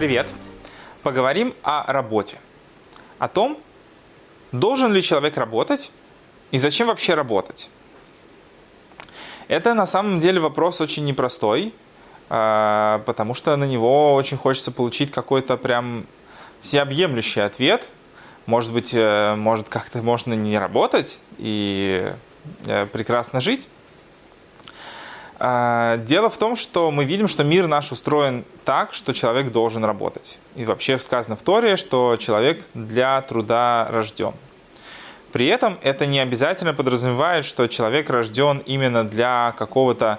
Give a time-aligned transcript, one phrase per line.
[0.00, 0.32] Привет!
[1.02, 2.38] Поговорим о работе.
[3.18, 3.58] О том,
[4.50, 5.92] должен ли человек работать
[6.50, 7.68] и зачем вообще работать.
[9.46, 11.74] Это на самом деле вопрос очень непростой,
[12.30, 16.06] а, потому что на него очень хочется получить какой-то прям
[16.62, 17.86] всеобъемлющий ответ.
[18.46, 22.10] Может быть, э, может как-то можно не работать и
[22.64, 23.68] э, прекрасно жить.
[25.42, 29.82] А, дело в том, что мы видим, что мир наш устроен так, что человек должен
[29.82, 30.38] работать.
[30.54, 34.34] И вообще сказано в Торе, что человек для труда рожден.
[35.32, 40.18] При этом это не обязательно подразумевает, что человек рожден именно для какого-то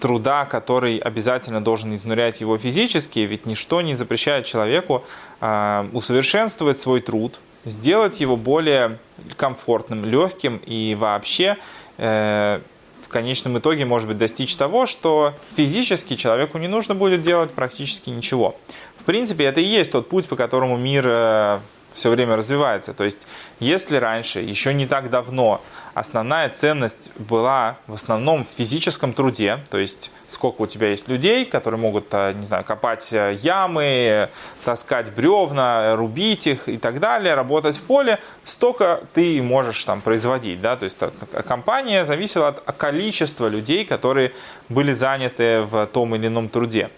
[0.00, 5.04] труда, который обязательно должен изнурять его физически, ведь ничто не запрещает человеку
[5.42, 8.98] э, усовершенствовать свой труд, сделать его более
[9.36, 11.56] комфортным, легким и вообще
[11.98, 12.60] э,
[13.02, 18.10] в конечном итоге, может быть, достичь того, что физически человеку не нужно будет делать практически
[18.10, 18.56] ничего.
[18.98, 21.58] В принципе, это и есть тот путь, по которому мир э,
[21.94, 22.94] все время развивается.
[22.94, 23.26] То есть,
[23.60, 25.60] если раньше, еще не так давно,
[25.94, 31.44] основная ценность была в основном в физическом труде, то есть сколько у тебя есть людей,
[31.44, 34.28] которые могут, э, не знаю, копать э, ямы,
[34.64, 40.60] таскать бревна, рубить их и так далее, работать в поле, столько ты можешь там производить,
[40.60, 40.98] да, то есть
[41.46, 44.32] компания зависела от количества людей, которые
[44.68, 46.90] были заняты в том или ином труде.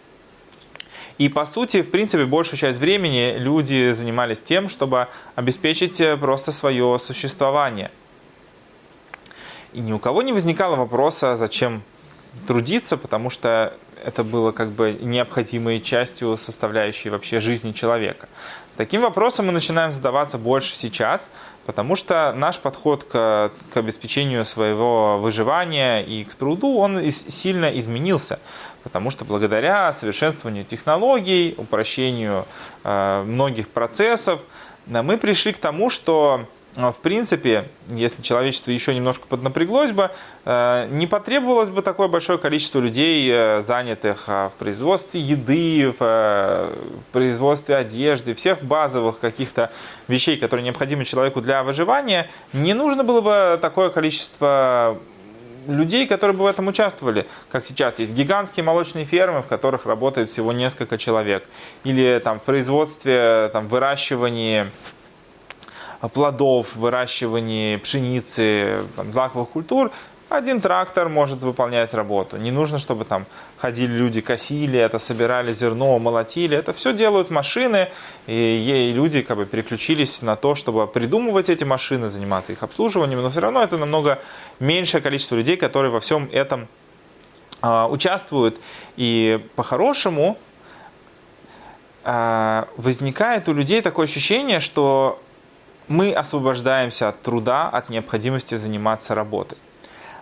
[1.18, 6.50] И по сути, в принципе, большую часть времени люди занимались тем, чтобы обеспечить э, просто
[6.50, 7.90] свое существование.
[9.72, 11.82] И ни у кого не возникало вопроса, зачем
[12.46, 18.28] трудиться, потому что это было как бы необходимой частью составляющей вообще жизни человека.
[18.76, 21.30] Таким вопросом мы начинаем задаваться больше сейчас,
[21.66, 28.38] потому что наш подход к, к обеспечению своего выживания и к труду, он сильно изменился,
[28.82, 32.46] потому что благодаря совершенствованию технологий, упрощению
[32.84, 34.42] э, многих процессов,
[34.86, 40.10] э, мы пришли к тому, что в принципе, если человечество еще немножко поднапряглось бы,
[40.44, 45.96] э, не потребовалось бы такое большое количество людей, э, занятых а, в производстве еды, в
[46.00, 46.76] э,
[47.12, 49.70] производстве одежды, всех базовых каких-то
[50.08, 52.28] вещей, которые необходимы человеку для выживания.
[52.52, 54.98] Не нужно было бы такое количество
[55.68, 60.30] людей, которые бы в этом участвовали, как сейчас есть гигантские молочные фермы, в которых работает
[60.30, 61.48] всего несколько человек,
[61.84, 64.66] или там в производстве, там выращивании
[66.12, 69.90] плодов, выращивании пшеницы, там, злаковых культур,
[70.28, 72.36] один трактор может выполнять работу.
[72.36, 73.26] Не нужно, чтобы там
[73.58, 76.56] ходили люди, косили это, собирали зерно, молотили.
[76.56, 77.88] Это все делают машины,
[78.26, 83.30] и, люди как бы переключились на то, чтобы придумывать эти машины, заниматься их обслуживанием, но
[83.30, 84.18] все равно это намного
[84.60, 86.68] меньшее количество людей, которые во всем этом
[87.62, 88.60] э, участвуют.
[88.96, 90.38] И по-хорошему
[92.04, 95.20] э, возникает у людей такое ощущение, что
[95.88, 99.58] мы освобождаемся от труда, от необходимости заниматься работой.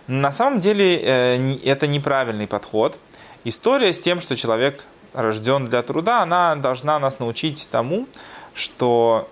[0.07, 2.97] На самом деле э, это неправильный подход.
[3.45, 8.07] История с тем, что человек рожден для труда, она должна нас научить тому,
[8.53, 9.29] что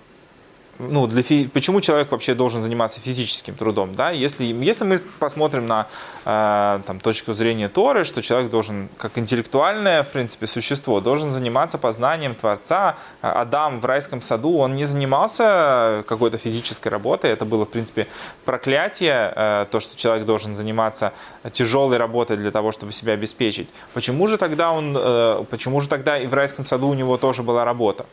[0.89, 1.47] ну, для фи...
[1.47, 4.11] почему человек вообще должен заниматься физическим трудом, да?
[4.11, 5.87] Если, если мы посмотрим на
[6.25, 11.77] э, там, точку зрения Торы, что человек должен, как интеллектуальное, в принципе, существо, должен заниматься
[11.77, 12.95] познанием Творца.
[13.21, 18.07] Адам в райском саду, он не занимался какой-то физической работой, это было, в принципе,
[18.45, 21.13] проклятие, э, то, что человек должен заниматься
[21.51, 23.69] тяжелой работой для того, чтобы себя обеспечить.
[23.93, 27.43] Почему же тогда он, э, почему же тогда и в райском саду у него тоже
[27.43, 28.05] была работа?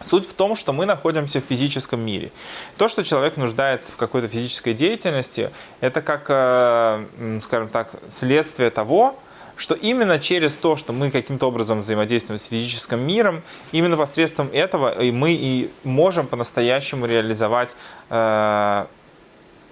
[0.00, 2.32] Суть в том, что мы находимся в физическом мире.
[2.78, 5.50] То, что человек нуждается в какой-то физической деятельности,
[5.80, 9.18] это как, э, скажем так, следствие того,
[9.56, 14.94] что именно через то, что мы каким-то образом взаимодействуем с физическим миром, именно посредством этого
[15.12, 17.76] мы и можем по-настоящему реализовать
[18.08, 18.86] э,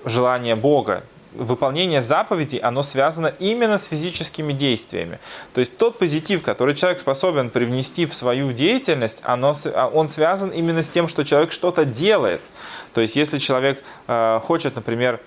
[0.05, 5.19] желание Бога, выполнение заповедей, оно связано именно с физическими действиями.
[5.55, 10.51] То есть тот позитив, который человек способен привнести в свою деятельность, оно, а, он связан
[10.51, 12.41] именно с тем, что человек что-то делает.
[12.95, 15.21] То есть если человек э, хочет, например,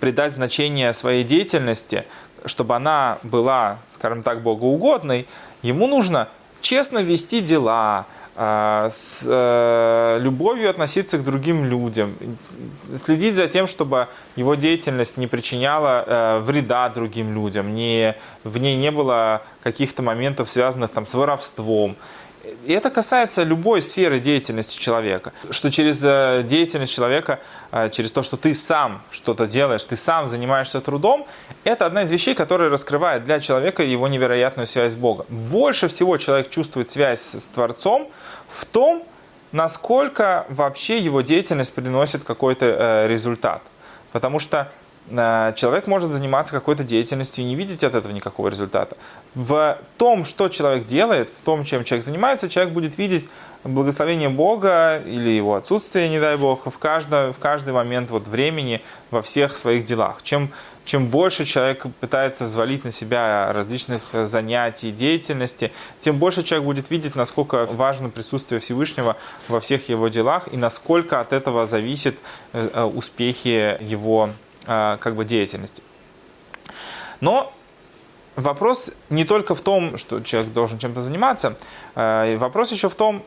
[0.00, 2.04] придать значение своей деятельности,
[2.46, 5.26] чтобы она была, скажем так, богоугодной,
[5.62, 6.28] ему нужно
[6.60, 12.14] честно вести дела, с э, любовью относиться к другим людям,
[12.96, 18.76] следить за тем, чтобы его деятельность не причиняла э, вреда другим людям, не, в ней
[18.76, 21.96] не было каких-то моментов, связанных там, с воровством.
[22.64, 25.32] И это касается любой сферы деятельности человека.
[25.50, 27.40] Что через э, деятельность человека,
[27.70, 31.26] э, через то, что ты сам что-то делаешь, ты сам занимаешься трудом,
[31.64, 35.26] это одна из вещей, которая раскрывает для человека его невероятную связь с Богом.
[35.28, 38.10] Больше всего человек чувствует связь с Творцом
[38.48, 39.04] в том,
[39.52, 43.62] насколько вообще его деятельность приносит какой-то э, результат.
[44.10, 44.70] Потому что
[45.10, 48.96] человек может заниматься какой-то деятельностью и не видеть от этого никакого результата.
[49.34, 53.28] В том, что человек делает, в том, чем человек занимается, человек будет видеть
[53.64, 58.82] благословение Бога или его отсутствие, не дай Бог, в каждый, в каждый момент вот времени
[59.10, 60.22] во всех своих делах.
[60.22, 60.50] Чем,
[60.84, 67.14] чем больше человек пытается взвалить на себя различных занятий, деятельности, тем больше человек будет видеть,
[67.14, 69.16] насколько важно присутствие Всевышнего
[69.48, 72.16] во всех его делах и насколько от этого зависят
[72.52, 74.30] э, э, успехи его
[74.66, 75.82] как бы деятельности.
[77.20, 77.52] Но
[78.36, 81.56] вопрос не только в том, что человек должен чем-то заниматься,
[81.94, 83.22] а, вопрос еще в том,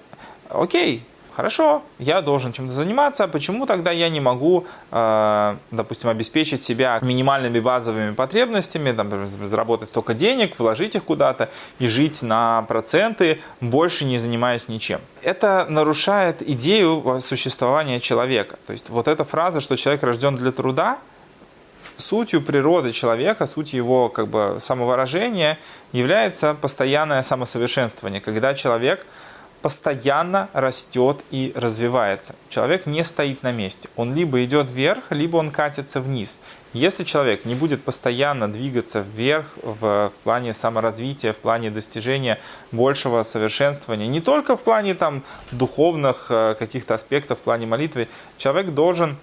[0.49, 6.99] окей, хорошо, я должен чем-то заниматься, почему тогда я не могу, а, допустим, обеспечить себя
[7.01, 11.49] минимальными базовыми потребностями, там, заработать столько денег, вложить их куда-то
[11.79, 14.99] и жить на проценты, больше не занимаясь ничем.
[15.23, 18.57] Это нарушает идею существования человека.
[18.65, 20.97] То есть вот эта фраза, что человек рожден для труда–
[21.97, 25.57] сутью природы человека, сутью его как бы самовыражения
[25.91, 29.05] является постоянное самосовершенствование, когда человек
[29.65, 32.35] постоянно растет и развивается.
[32.49, 33.89] Человек не стоит на месте.
[33.95, 36.39] Он либо идет вверх, либо он катится вниз.
[36.73, 42.39] Если человек не будет постоянно двигаться вверх в, в плане саморазвития, в плане достижения
[42.71, 48.07] большего совершенствования, не только в плане там, духовных э, каких-то аспектов, в плане молитвы,
[48.37, 49.17] человек должен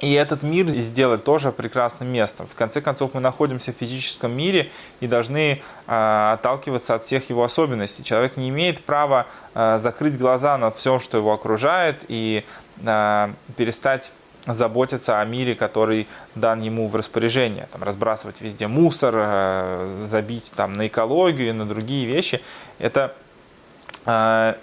[0.00, 2.46] и этот мир сделать тоже прекрасным местом.
[2.46, 7.42] В конце концов, мы находимся в физическом мире и должны э, отталкиваться от всех его
[7.42, 8.04] особенностей.
[8.04, 12.44] Человек не имеет права э, закрыть глаза над всем, что его окружает, и
[12.84, 14.12] э, перестать
[14.46, 17.68] заботиться о мире, который дан ему в распоряжение.
[17.72, 22.40] Там, разбрасывать везде мусор, э, забить там, на экологию и на другие вещи.
[22.78, 23.14] Это
[24.06, 24.54] э,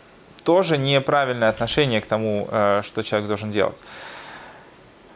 [0.44, 3.82] тоже неправильное отношение к тому, э, что человек должен делать.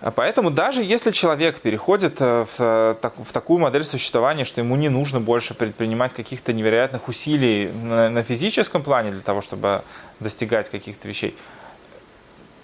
[0.02, 4.78] А поэтому даже если человек переходит э, в, э, в такую модель существования, что ему
[4.78, 9.84] не нужно больше предпринимать каких-то невероятных усилий на, на физическом плане для того, чтобы
[10.22, 11.36] достигать каких-то вещей,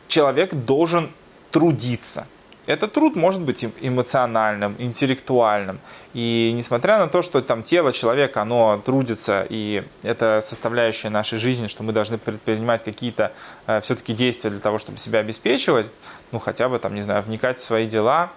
[0.08, 1.12] человек должен
[1.52, 2.26] трудиться.
[2.68, 5.80] Этот труд может быть эмоциональным, интеллектуальным.
[6.14, 11.68] И несмотря на то, что там тело человека, оно трудится, и это составляющая нашей жизни,
[11.68, 13.34] что мы должны предпринимать какие-то
[13.68, 15.92] э, все-таки действия для того, чтобы себя обеспечивать,
[16.32, 18.32] ну хотя бы там, не знаю, вникать в свои дела,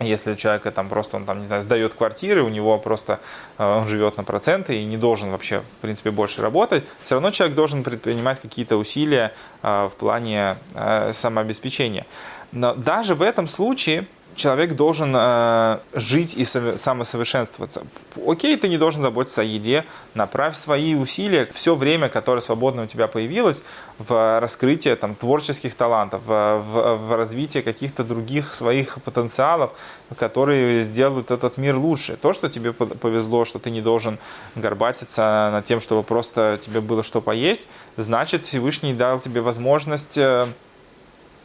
[0.00, 3.20] если у человека там просто, он там, не знаю, сдает квартиры, у него просто
[3.58, 7.30] э, он живет на проценты и не должен вообще, в принципе, больше работать, все равно
[7.30, 12.06] человек должен предпринимать какие-то усилия э, в плане э, самообеспечения.
[12.52, 14.06] Но даже в этом случае
[14.40, 17.82] человек должен э, жить и самосовершенствоваться.
[18.26, 22.86] Окей, ты не должен заботиться о еде, направь свои усилия, все время, которое свободно у
[22.86, 23.62] тебя появилось,
[23.98, 29.72] в раскрытие там, творческих талантов, в, в, в развитие каких-то других своих потенциалов,
[30.18, 32.16] которые сделают этот мир лучше.
[32.16, 34.18] То, что тебе повезло, что ты не должен
[34.54, 40.46] горбатиться над тем, чтобы просто тебе было что поесть, значит Всевышний дал тебе возможность э,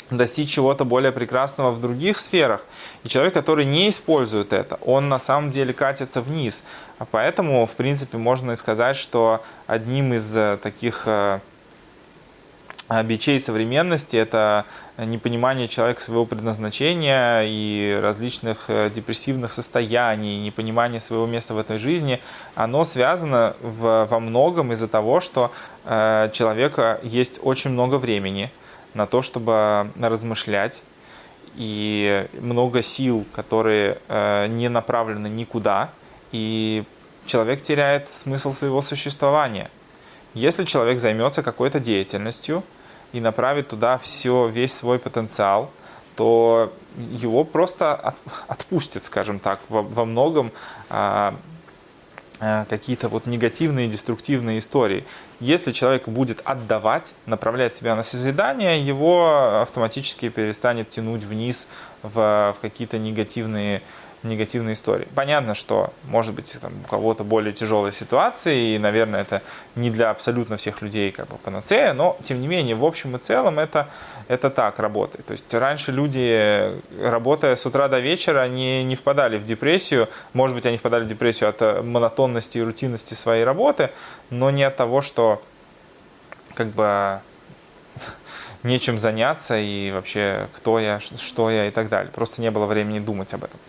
[0.09, 2.65] достичь чего-то более прекрасного в других сферах.
[3.03, 6.63] И человек, который не использует это, он на самом деле катится вниз.
[6.99, 11.39] А поэтому, в принципе, можно и сказать, что одним из э, таких э,
[13.03, 14.65] бичей современности это
[14.97, 22.21] непонимание человека своего предназначения и различных э, депрессивных состояний, непонимание своего места в этой жизни,
[22.53, 25.51] оно связано в, во многом из-за того, что
[25.83, 28.51] э, человека есть очень много времени–
[28.95, 30.81] на то, чтобы размышлять,
[31.55, 35.91] и много сил, которые э, не направлены никуда,
[36.31, 36.83] и
[37.25, 39.69] человек теряет смысл своего существования.
[40.33, 42.63] Если человек займется какой-то деятельностью
[43.13, 45.71] и направит туда все, весь свой потенциал,
[46.17, 48.15] то его просто от,
[48.47, 50.51] отпустят, скажем так, во, во многом
[50.89, 51.54] а, Э,
[52.39, 55.05] какие-то вот негативные, деструктивные истории.
[55.39, 61.67] Если человек будет отдавать, направлять себя на созидание, его автоматически перестанет тянуть вниз
[62.03, 63.81] в, в какие-то негативные
[64.25, 65.07] негативные истории.
[65.15, 69.41] Понятно, что может быть там, у кого-то более тяжелая ситуация, и, наверное, это
[69.75, 73.19] не для абсолютно всех людей как бы панацея, но, тем не менее, в общем и
[73.19, 73.87] целом это,
[74.27, 75.25] это так работает.
[75.25, 80.55] То есть раньше люди, работая с утра до вечера, они не впадали в депрессию, может
[80.55, 83.91] быть, они впадали в депрессию от монотонности и рутинности своей работы,
[84.29, 85.41] но не от того, что
[86.55, 87.19] как бы
[88.63, 92.11] нечем заняться и вообще кто я, что я и так далее.
[92.11, 93.59] Просто не было времени думать об этом.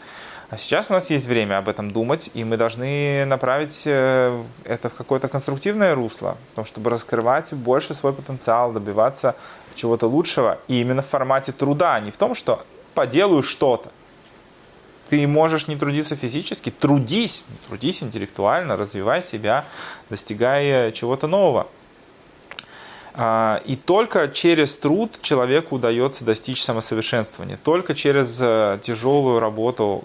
[0.49, 4.89] А сейчас у нас есть время об этом думать, и мы должны направить э, это
[4.89, 9.35] в какое-то конструктивное русло, чтобы раскрывать больше свой потенциал, добиваться
[9.75, 13.91] чего-то лучшего, и именно в формате труда, а не в том, что поделаю что-то.
[15.09, 19.65] Ты можешь не трудиться физически, трудись, трудись интеллектуально, развивай себя,
[20.11, 21.67] достигая чего-то нового.
[23.19, 27.59] А, и только через труд человеку удается достичь самосовершенствования.
[27.65, 30.05] Только через э, тяжелую работу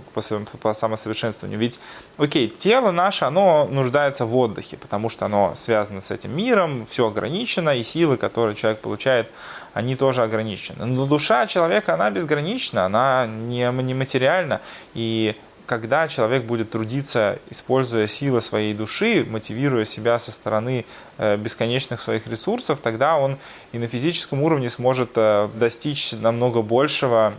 [0.62, 1.60] по самосовершенствованию.
[1.60, 1.78] Ведь,
[2.16, 7.08] окей, тело наше, оно нуждается в отдыхе, потому что оно связано с этим миром, все
[7.08, 9.30] ограничено, и силы, которые человек получает,
[9.74, 10.86] они тоже ограничены.
[10.86, 14.62] Но душа человека, она безгранична, она не, материальна.
[14.94, 20.86] И когда человек будет трудиться, используя силы своей души, мотивируя себя со стороны
[21.18, 23.38] э, бесконечных своих ресурсов, тогда он
[23.72, 27.34] и на физическом уровне сможет э, достичь намного большего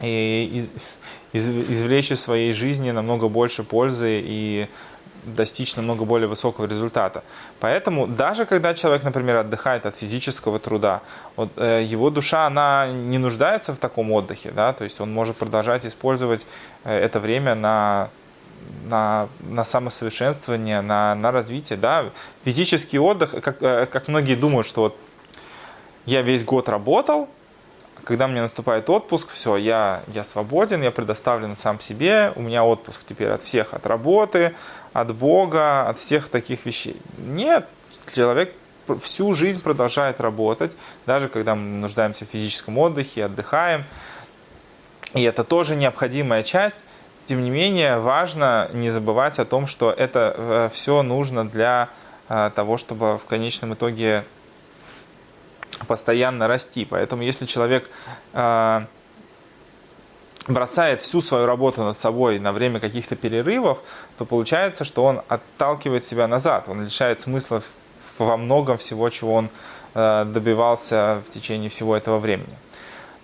[0.00, 0.68] и
[1.32, 4.68] извлечь из своей жизни намного больше пользы и
[5.26, 7.22] достичь намного более высокого результата.
[7.60, 11.00] Поэтому даже когда человек, например, отдыхает от физического труда,
[11.36, 15.36] вот, э, его душа, она не нуждается в таком отдыхе, да, то есть он может
[15.36, 16.46] продолжать использовать
[16.84, 18.08] э, это время на
[18.88, 22.06] на, на самосовершенствование, на, на развитие, да,
[22.44, 24.96] физический отдых, как, э, как многие думают, что вот
[26.04, 27.28] я весь год работал,
[28.04, 33.00] когда мне наступает отпуск, все, я, я свободен, я предоставлен сам себе, у меня отпуск
[33.06, 34.54] теперь от всех, от работы,
[34.92, 37.00] от Бога, от всех таких вещей.
[37.18, 37.68] Нет,
[38.14, 38.52] человек
[39.02, 40.76] всю жизнь продолжает работать,
[41.06, 43.84] даже когда мы нуждаемся в физическом отдыхе, отдыхаем.
[45.14, 46.84] И это тоже необходимая часть.
[47.24, 51.88] Тем не менее, важно не забывать о том, что это э, все нужно для
[52.28, 54.24] э, того, чтобы в конечном итоге
[55.86, 56.84] постоянно расти.
[56.84, 57.88] Поэтому если человек
[58.32, 58.86] э,
[60.48, 63.78] бросает всю свою работу над собой на время каких-то перерывов,
[64.18, 67.62] то получается, что он отталкивает себя назад, он лишает смысла
[68.18, 69.50] во многом всего, чего он
[69.94, 72.56] э, добивался в течение всего этого времени.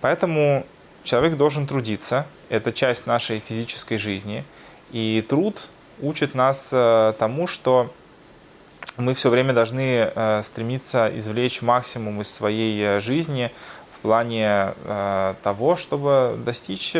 [0.01, 0.65] Поэтому
[1.03, 4.43] человек должен трудиться, это часть нашей физической жизни,
[4.91, 5.69] и труд
[6.01, 7.91] учит нас э, тому, что
[8.97, 13.51] мы все время должны э, стремиться извлечь максимум из своей э, жизни
[13.95, 16.93] в плане э, того, чтобы достичь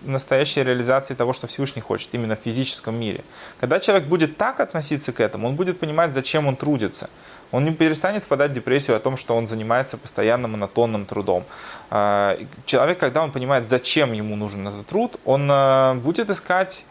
[0.00, 3.22] настоящей реализации того, что Всевышний хочет, именно в физическом мире.
[3.60, 7.10] Когда человек будет так относиться к этому, он будет понимать, зачем он трудится.
[7.52, 11.44] Он не перестанет впадать в депрессию о том, что он занимается постоянно монотонным трудом.
[11.90, 15.50] Человек, когда он понимает, зачем ему нужен этот труд, он
[15.98, 16.86] будет искать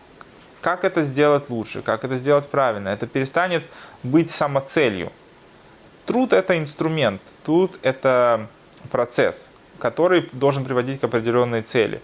[0.61, 2.89] как это сделать лучше, как это сделать правильно.
[2.89, 3.63] Это перестанет
[4.03, 5.11] быть самоцелью.
[6.05, 8.47] Труд– это инструмент, труд– это
[8.91, 12.01] процесс, который должен приводить к определенной цели.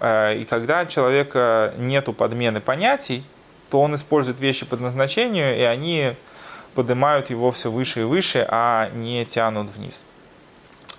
[0.00, 3.24] Э, и когда человека нету подмены понятий,
[3.70, 6.14] то он использует вещи по назначению, и они
[6.74, 10.04] поднимают его все выше и выше, а не тянут вниз.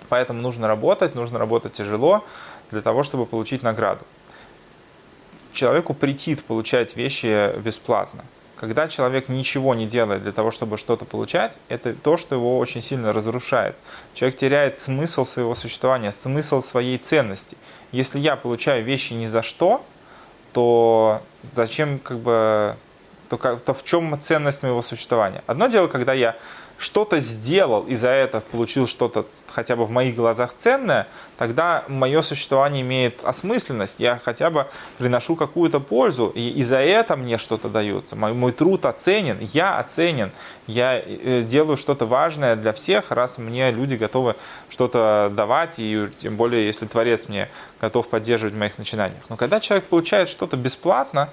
[0.08, 2.24] Поэтому нужно работать, нужно работать тяжело
[2.70, 4.04] для того, чтобы получить награду
[5.56, 8.24] человеку претит получать вещи бесплатно.
[8.56, 12.80] Когда человек ничего не делает для того, чтобы что-то получать, это то, что его очень
[12.80, 13.76] сильно разрушает.
[14.14, 17.56] Человек теряет смысл своего существования, смысл своей ценности.
[17.92, 19.84] Если я получаю вещи ни за что,
[20.52, 21.20] то
[21.54, 22.76] зачем как бы
[23.28, 25.42] то, то в чем ценность моего существования?
[25.46, 26.36] Одно дело, когда я
[26.78, 31.06] что-то сделал и за это получил что-то хотя бы в моих глазах ценное,
[31.38, 33.98] тогда мое существование имеет осмысленность.
[33.98, 34.66] Я хотя бы
[34.98, 38.16] приношу какую-то пользу, и, и за это мне что-то дается.
[38.16, 40.30] Мой, мой труд оценен, я оценен,
[40.66, 44.36] я э, делаю что-то важное для всех, раз мне люди готовы
[44.68, 47.48] что-то давать, и тем более, если Творец мне
[47.80, 49.22] готов поддерживать в моих начинаниях.
[49.30, 51.30] Но когда человек получает что-то бесплатно,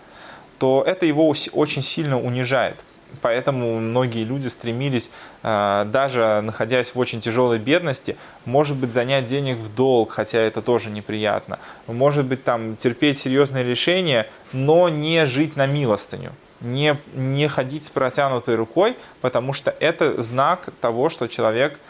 [0.60, 2.78] то это его очень сильно унижает.
[3.22, 5.12] Поэтому многие люди стремились,
[5.44, 10.62] э, даже находясь в очень тяжелой бедности, может быть, занять денег в долг, хотя это
[10.62, 11.60] тоже неприятно.
[11.88, 16.32] Может быть, там терпеть серьезные решения, но не жить на милостыню.
[16.62, 21.80] Не, не ходить с протянутой рукой, потому что это знак того, что человек–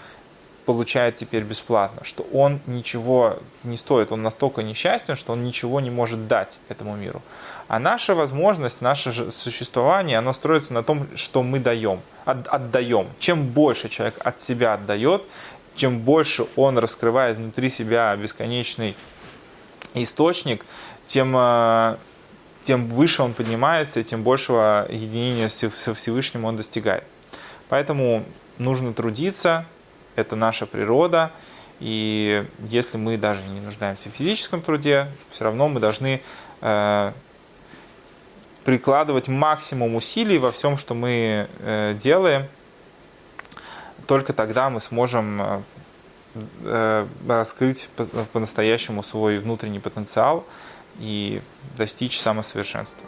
[0.65, 5.89] получает теперь бесплатно, что он ничего не стоит, он настолько несчастен, что он ничего не
[5.89, 7.21] может дать этому миру.
[7.67, 13.07] А наша возможность, наше существование, оно строится на том, что мы даем, от, отдаем.
[13.19, 15.23] Чем больше человек от себя отдает,
[15.75, 18.95] чем больше он раскрывает внутри себя бесконечный
[19.93, 20.65] источник,
[21.05, 21.97] тем, э,
[22.61, 27.03] тем выше он поднимается, тем большего единения со Всевышним он достигает.
[27.69, 28.23] Поэтому
[28.57, 29.65] нужно трудиться,
[30.15, 31.31] это наша природа,
[31.79, 36.21] и если мы даже не нуждаемся в физическом труде, все равно мы должны
[36.61, 37.11] э,
[38.63, 42.47] прикладывать максимум усилий во всем, что мы э, делаем.
[44.07, 45.61] Только тогда мы сможем э,
[46.63, 47.89] э раскрыть
[48.31, 50.45] по-настоящему свой внутренний потенциал
[50.99, 51.41] и
[51.77, 53.05] достичь самосовершенства.